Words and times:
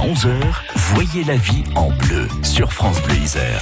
Jusqu'à 0.00 0.28
11h, 0.28 0.30
voyez 0.76 1.24
la 1.24 1.36
vie 1.36 1.64
en 1.74 1.90
bleu 1.90 2.28
sur 2.42 2.72
France 2.72 3.00
Bleu 3.02 3.16
Isère. 3.16 3.60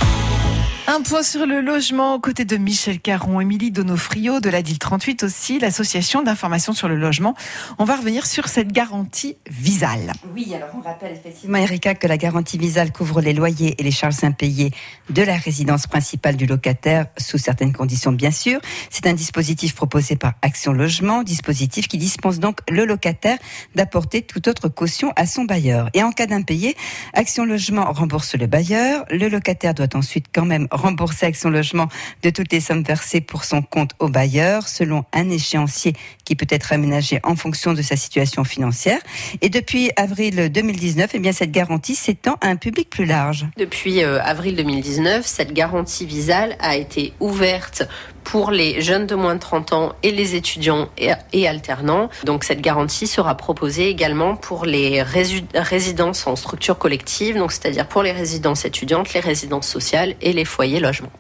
Un 0.91 1.03
point 1.03 1.23
sur 1.23 1.45
le 1.45 1.61
logement 1.61 2.15
aux 2.15 2.19
côtés 2.19 2.47
de 2.47 2.57
Michel 2.57 2.99
Caron, 2.99 3.43
Émilie 3.43 3.71
Donofrio 3.71 4.41
de 4.41 4.49
la 4.49 4.63
DIL 4.63 4.79
38 4.79 5.23
aussi, 5.23 5.59
l'association 5.59 6.23
d'information 6.23 6.73
sur 6.73 6.89
le 6.89 6.97
logement. 6.97 7.35
On 7.77 7.85
va 7.85 7.97
revenir 7.97 8.25
sur 8.25 8.49
cette 8.49 8.73
garantie 8.73 9.37
Visal. 9.51 10.15
Oui, 10.35 10.55
alors 10.55 10.71
on 10.75 10.81
rappelle 10.81 11.13
effectivement, 11.13 11.59
Erika, 11.59 11.95
que 11.95 12.07
la 12.07 12.17
garantie 12.17 12.57
Visal 12.57 12.91
couvre 12.91 13.21
les 13.21 13.35
loyers 13.35 13.75
et 13.79 13.83
les 13.83 13.91
charges 13.91 14.25
impayées 14.25 14.71
de 15.11 15.21
la 15.21 15.37
résidence 15.37 15.87
principale 15.87 16.37
du 16.37 16.47
locataire, 16.47 17.05
sous 17.19 17.37
certaines 17.37 17.75
conditions 17.75 18.13
bien 18.13 18.31
sûr. 18.31 18.59
C'est 18.89 19.07
un 19.07 19.13
dispositif 19.13 19.75
proposé 19.75 20.17
par 20.17 20.37
Action 20.41 20.73
Logement, 20.73 21.23
dispositif 21.23 21.87
qui 21.87 21.99
dispense 21.99 22.39
donc 22.39 22.61
le 22.67 22.87
locataire 22.87 23.37
d'apporter 23.75 24.23
toute 24.23 24.49
autre 24.49 24.71
caution 24.71 25.13
à 25.17 25.27
son 25.27 25.45
bailleur. 25.45 25.91
Et 25.93 26.03
en 26.03 26.13
cas 26.13 26.25
d'impayé, 26.25 26.79
Action 27.13 27.45
Logement 27.45 27.93
rembourse 27.93 28.37
le 28.37 28.47
bailleur. 28.47 29.05
Le 29.11 29.29
locataire 29.29 29.75
doit 29.75 29.95
ensuite 29.95 30.29
quand 30.33 30.47
même 30.47 30.67
rembourser 30.79 31.27
avec 31.27 31.37
son 31.37 31.51
logement 31.51 31.89
de 32.23 32.31
toutes 32.31 32.53
les 32.53 32.61
sommes 32.61 32.83
versées 32.83 33.21
pour 33.21 33.45
son 33.45 33.63
compte 33.63 33.93
au 33.99 34.09
bailleur, 34.09 34.69
selon 34.69 35.05
un 35.13 35.29
échéancier 35.31 35.95
qui 36.25 36.37
peut 36.37 36.47
être 36.49 36.73
aménagé 36.73 37.21
en 37.23 37.37
fonction 37.37 37.73
de 37.73 37.83
sa 37.83 37.97
situation 37.97 38.45
financière. 38.45 39.01
Et 39.41 39.49
depuis 39.49 39.91
avril 39.97 40.51
2019, 40.53 41.11
eh 41.15 41.19
bien, 41.19 41.33
cette 41.33 41.53
garantie 41.53 41.95
s'étend 41.95 42.37
à 42.41 42.49
un 42.49 42.57
public 42.57 42.91
plus 42.91 43.05
large. 43.05 43.47
Depuis 43.57 44.03
euh, 44.03 44.21
avril 44.23 44.57
2019, 44.57 45.27
cette 45.27 45.53
garantie 45.53 46.07
visale 46.07 46.57
a 46.61 46.77
été 46.77 47.13
ouverte 47.21 47.85
pour 48.29 48.51
les 48.51 48.83
jeunes 48.83 49.07
de 49.07 49.15
moins 49.15 49.37
de 49.37 49.41
30 49.41 49.73
ans 49.73 49.93
et 50.03 50.11
les 50.11 50.35
étudiants 50.35 50.91
et, 50.99 51.49
alternants. 51.49 52.11
Donc 52.25 52.45
cette 52.45 52.61
garantie 52.61 53.07
sera 53.07 53.35
proposée 53.39 53.89
également 53.89 54.37
pour 54.37 54.67
les 54.67 55.03
résidences 55.03 56.27
en 56.27 56.37
structure 56.37 56.77
collective, 56.77 57.39
donc 57.39 57.53
c'est-à-dire 57.53 57.89
pour 57.89 58.03
les 58.03 58.13
résidences 58.13 58.67
étudiantes, 58.67 59.15
les 59.15 59.21
résidences 59.21 59.67
sociales 59.67 60.15
et 60.21 60.35
les 60.35 60.45
foyers 60.45 60.79
logements. 60.79 61.13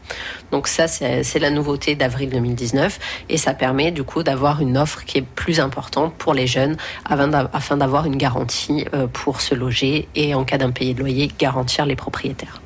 Donc 0.52 0.68
ça 0.68 0.86
c'est 0.86 1.38
la 1.38 1.48
nouveauté 1.48 1.94
d'avril 1.94 2.28
2019 2.28 2.98
et 3.30 3.38
ça 3.38 3.54
permet 3.54 3.90
du 3.90 4.02
coup 4.02 4.22
d'avoir 4.22 4.60
une 4.60 4.76
offre 4.76 5.06
qui 5.06 5.16
est 5.16 5.22
plus 5.22 5.60
importante 5.60 6.12
pour 6.18 6.34
les 6.34 6.46
jeunes 6.46 6.76
afin 7.06 7.76
d'avoir 7.78 8.04
une 8.04 8.16
garantie 8.16 8.84
euh, 8.92 9.06
pour 9.06 9.40
se 9.40 9.54
loger 9.54 10.08
et 10.14 10.34
en 10.34 10.44
cas 10.44 10.58
d'impayé 10.58 10.92
de 10.92 11.00
loyer 11.00 11.30
garantir 11.38 11.86
les 11.86 11.96
propriétaires. 11.96 12.60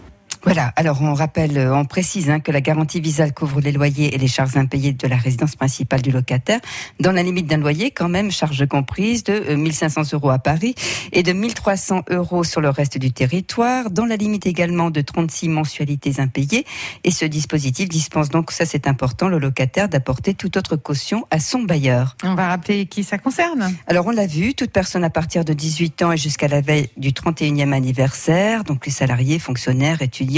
Voilà, 0.45 0.73
alors 0.75 1.01
on 1.03 1.15
rappelle, 1.15 1.57
euh, 1.57 1.73
on 1.73 1.85
précise 1.85 2.29
hein, 2.29 2.41
que 2.41 2.51
la 2.51 2.61
garantie 2.61 3.01
visale 3.01 3.33
couvre 3.33 3.61
les 3.61 3.71
loyers 3.71 4.13
et 4.13 4.19
les 4.19 4.27
charges 4.27 4.57
impayées 4.57 4.93
de 4.93 5.07
la 5.07 5.17
résidence 5.17 5.55
principale 5.55 6.03
du 6.03 6.11
locataire, 6.11 6.59
dans 6.99 7.13
la 7.13 7.23
limite 7.23 7.47
d'un 7.47 7.59
loyer 7.59 7.93
quand 7.93 8.09
même, 8.09 8.33
charges 8.33 8.67
comprises 8.67 9.23
de 9.23 9.55
1500 9.55 10.01
euh, 10.01 10.17
euros 10.17 10.31
à 10.31 10.41
Paris 10.41 10.75
et 11.13 11.23
de 11.23 11.33
1300 11.33 12.07
euros 12.11 12.43
sur 12.43 12.61
le 12.61 12.71
reste 12.71 12.99
du 12.99 13.13
territoire, 13.13 13.91
dans 13.91 14.05
la 14.05 14.17
limite 14.17 14.45
également 14.47 14.91
de 14.91 15.01
36 15.01 15.49
mensualités 15.49 16.15
impayées. 16.19 16.67
Et 17.05 17.13
ce 17.13 17.25
dispositif 17.25 17.89
dispense 17.89 18.29
donc, 18.29 18.51
ça 18.51 18.67
c'est 18.67 18.89
important, 18.89 19.29
le 19.29 19.39
locataire 19.39 19.89
d'apporter 19.89 20.35
toute 20.35 20.57
autre 20.57 20.75
caution 20.75 21.25
à 21.31 21.39
son 21.39 21.63
bailleur. 21.63 22.17
On 22.25 22.35
va 22.35 22.49
rappeler 22.49 22.87
qui 22.87 23.05
ça 23.05 23.17
concerne 23.17 23.73
Alors 23.87 24.07
on 24.09 24.11
l'a 24.11 24.27
vu, 24.27 24.55
toute 24.55 24.73
personne 24.73 25.05
à 25.05 25.11
partir 25.11 25.45
de 25.45 25.53
18 25.53 26.03
ans 26.03 26.11
et 26.11 26.17
jusqu'à 26.17 26.49
la 26.49 26.61
veille 26.61 26.89
du 26.97 27.11
31e 27.11 27.73
anniversaire, 27.73 28.65
donc 28.65 28.87
les 28.87 28.93
salariés, 28.93 29.39
fonctionnaires, 29.39 30.03
étudiants, 30.03 30.32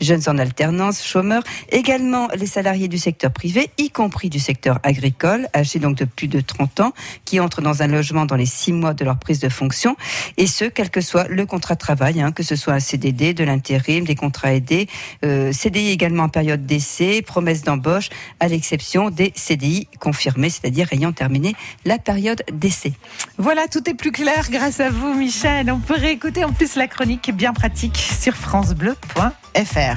jeunes 0.00 0.22
en 0.26 0.38
alternance, 0.38 1.04
chômeurs, 1.04 1.42
également 1.70 2.28
les 2.36 2.46
salariés 2.46 2.88
du 2.88 2.98
secteur 2.98 3.30
privé, 3.30 3.70
y 3.78 3.90
compris 3.90 4.30
du 4.30 4.38
secteur 4.38 4.78
agricole, 4.82 5.48
âgés 5.54 5.78
donc 5.78 5.96
de 5.96 6.04
plus 6.04 6.28
de 6.28 6.40
30 6.40 6.80
ans, 6.80 6.92
qui 7.24 7.40
entrent 7.40 7.62
dans 7.62 7.82
un 7.82 7.86
logement 7.86 8.26
dans 8.26 8.36
les 8.36 8.46
six 8.46 8.72
mois 8.72 8.94
de 8.94 9.04
leur 9.04 9.18
prise 9.18 9.40
de 9.40 9.48
fonction, 9.48 9.96
et 10.36 10.46
ce, 10.46 10.64
quel 10.64 10.90
que 10.90 11.00
soit 11.00 11.28
le 11.28 11.46
contrat 11.46 11.74
de 11.74 11.80
travail, 11.80 12.20
hein, 12.20 12.32
que 12.32 12.42
ce 12.42 12.56
soit 12.56 12.74
un 12.74 12.80
CDD, 12.80 13.34
de 13.34 13.44
l'intérim, 13.44 14.04
des 14.04 14.14
contrats 14.14 14.54
aidés, 14.54 14.88
euh, 15.24 15.52
CDI 15.52 15.90
également 15.90 16.24
en 16.24 16.28
période 16.28 16.66
d'essai, 16.66 17.22
promesse 17.22 17.62
d'embauche, 17.62 18.08
à 18.40 18.48
l'exception 18.48 19.10
des 19.10 19.32
CDI 19.34 19.88
confirmés, 20.00 20.50
c'est-à-dire 20.50 20.88
ayant 20.92 21.12
terminé 21.12 21.54
la 21.84 21.98
période 21.98 22.42
d'essai. 22.52 22.92
Voilà, 23.38 23.68
tout 23.68 23.88
est 23.88 23.94
plus 23.94 24.12
clair 24.12 24.48
grâce 24.50 24.80
à 24.80 24.90
vous, 24.90 25.14
Michel. 25.14 25.70
On 25.70 25.78
peut 25.78 25.96
réécouter 25.96 26.44
en 26.44 26.52
plus 26.52 26.76
la 26.76 26.86
chronique 26.86 27.30
bien 27.34 27.52
pratique 27.52 27.96
sur 27.96 28.34
francebleu.fr. 28.34 29.35
FR. 29.56 29.96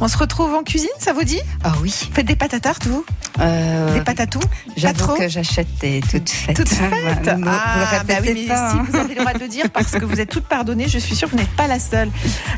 On 0.00 0.08
se 0.08 0.18
retrouve 0.18 0.54
en 0.54 0.62
cuisine, 0.62 0.88
ça 0.98 1.12
vous 1.14 1.24
dit? 1.24 1.40
Ah 1.64 1.72
oui. 1.80 1.94
Faites 2.12 2.26
des 2.26 2.36
pâtes 2.36 2.52
à 2.54 2.60
tarte, 2.60 2.86
vous? 2.86 3.04
Euh, 3.40 3.94
Des 3.94 4.02
pâtes 4.02 4.20
à 4.20 4.26
tout? 4.26 4.40
J'avoue 4.76 5.14
que 5.14 5.28
j'achète 5.28 5.68
des 5.80 6.02
toutes 6.02 6.28
faites. 6.28 6.56
Toutes 6.56 6.68
faites? 6.68 6.90
Ah, 7.28 8.02
bah 8.06 8.14
oui, 8.20 8.30
mais 8.34 8.46
pas, 8.46 8.70
si 8.70 8.76
hein. 8.76 8.84
vous 8.86 8.96
avez 8.96 9.14
le 9.14 9.20
droit 9.20 9.32
de 9.32 9.38
le 9.38 9.48
dire, 9.48 9.70
parce 9.70 9.92
que 9.92 10.04
vous 10.04 10.20
êtes 10.20 10.28
toutes 10.28 10.44
pardonnées, 10.46 10.88
je 10.88 10.98
suis 10.98 11.14
sûre 11.16 11.28
que 11.30 11.36
vous 11.36 11.40
n'êtes 11.40 11.50
pas 11.56 11.66
la 11.66 11.78
seule. 11.78 12.10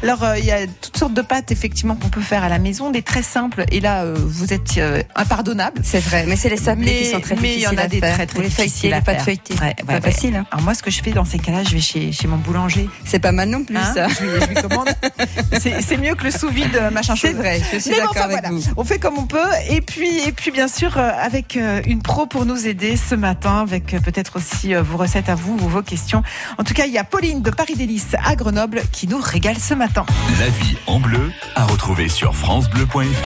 Alors, 0.03 0.24
euh, 0.24 0.38
il 0.38 0.44
y 0.44 0.50
a 0.50 0.66
toutes 0.66 0.97
sortes 0.97 1.14
de 1.14 1.22
pâtes, 1.22 1.53
effectivement, 1.53 1.94
qu'on 1.94 2.08
peut 2.08 2.20
faire 2.20 2.42
à 2.42 2.48
la 2.48 2.58
maison, 2.58 2.91
des 2.91 3.03
très 3.03 3.22
simples. 3.22 3.64
Et 3.70 3.78
là, 3.78 4.03
euh, 4.03 4.14
vous 4.19 4.53
êtes 4.53 4.80
impardonnable. 5.14 5.82
C'est 5.84 6.00
vrai, 6.03 6.24
mais 6.26 6.34
c'est 6.34 6.48
les 6.48 6.56
sablés 6.56 6.97
qui 7.03 7.10
sont 7.10 7.20
très 7.20 7.36
mais 7.36 7.42
difficiles 7.42 7.69
il 7.72 7.76
y 7.76 7.80
en 7.80 7.84
a 7.84 7.86
des 7.86 8.00
faire. 8.00 8.14
très 8.14 8.26
très 8.26 8.42
les 8.42 8.48
difficiles 8.48 8.91
les 8.91 8.97
pâtes 9.00 9.16
faire. 9.16 9.24
feuilletées. 9.24 9.54
Ouais, 9.60 9.74
pas 9.86 9.92
ouais. 9.94 10.00
facile. 10.00 10.34
Hein. 10.36 10.47
Alors 10.50 10.64
moi, 10.64 10.74
ce 10.74 10.82
que 10.82 10.91
je 10.91 11.00
fais 11.03 11.12
dans 11.12 11.24
ces 11.24 11.38
cas-là, 11.38 11.62
je 11.62 11.70
vais 11.74 11.80
chez, 11.80 12.10
chez 12.10 12.26
mon 12.26 12.38
boulanger. 12.38 12.88
C'est 13.04 13.20
pas 13.20 13.32
mal 13.32 13.48
non 13.50 13.62
plus, 13.62 13.76
Hein? 13.76 13.92
ça. 13.94 14.08
je, 14.08 14.24
lui, 14.24 14.41
je 14.41 14.47
lui 14.47 14.54
commande. 14.69 14.88
C'est 15.60 15.97
mieux 16.04 16.15
que 16.15 16.25
le 16.25 16.31
sous-vide 16.31 16.91
machin 16.92 17.15
C'est 17.16 17.32
vrai, 17.32 17.60
je 17.72 17.78
suis 17.78 17.91
Mais 17.91 17.97
bon, 17.97 18.03
d'accord 18.03 18.16
enfin, 18.16 18.25
avec 18.25 18.41
voilà. 18.41 18.50
vous. 18.50 18.62
On 18.76 18.84
fait 18.84 18.98
comme 18.98 19.16
on 19.19 19.26
peut. 19.26 19.38
Et 19.70 19.81
puis, 19.81 20.19
et 20.26 20.32
puis 20.32 20.50
bien 20.50 20.69
sûr, 20.69 20.98
euh, 20.98 21.10
avec 21.19 21.56
euh, 21.56 21.81
une 21.87 22.03
pro 22.03 22.26
pour 22.26 22.44
nous 22.44 22.66
aider 22.66 22.97
ce 22.97 23.15
matin, 23.15 23.60
avec 23.60 23.94
euh, 23.94 24.00
peut-être 24.00 24.37
aussi 24.37 24.75
euh, 24.75 24.82
vos 24.82 24.98
recettes 24.98 25.28
à 25.31 25.34
vous 25.34 25.54
ou 25.54 25.69
vos 25.69 25.82
questions. 25.82 26.22
En 26.59 26.65
tout 26.65 26.75
cas, 26.75 26.84
il 26.87 26.92
y 26.92 26.98
a 26.98 27.04
Pauline 27.04 27.41
de 27.42 27.50
Paris 27.50 27.75
Délices 27.75 28.15
à 28.22 28.37
Grenoble 28.37 28.82
qui 28.92 29.09
nous 29.09 29.19
régale 29.19 29.59
ce 29.59 29.72
matin. 29.75 30.04
La 30.41 30.48
vie 30.48 30.76
en 30.87 31.00
bleu 31.00 31.32
à 31.54 31.65
retrouver 31.65 32.09
sur 32.09 32.36
francebleu.fr. 32.36 33.22